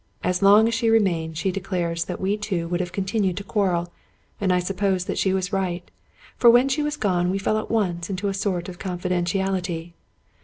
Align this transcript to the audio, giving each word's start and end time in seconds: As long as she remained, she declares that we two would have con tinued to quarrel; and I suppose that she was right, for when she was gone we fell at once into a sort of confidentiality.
As 0.23 0.41
long 0.41 0.67
as 0.67 0.73
she 0.73 0.89
remained, 0.89 1.37
she 1.37 1.51
declares 1.51 2.05
that 2.05 2.19
we 2.19 2.35
two 2.35 2.67
would 2.69 2.79
have 2.79 2.91
con 2.91 3.05
tinued 3.05 3.35
to 3.35 3.43
quarrel; 3.43 3.93
and 4.41 4.51
I 4.51 4.57
suppose 4.57 5.05
that 5.05 5.19
she 5.19 5.31
was 5.31 5.53
right, 5.53 5.91
for 6.37 6.49
when 6.49 6.69
she 6.69 6.81
was 6.81 6.97
gone 6.97 7.29
we 7.29 7.37
fell 7.37 7.59
at 7.59 7.69
once 7.69 8.09
into 8.09 8.27
a 8.27 8.33
sort 8.33 8.67
of 8.67 8.79
confidentiality. 8.79 9.93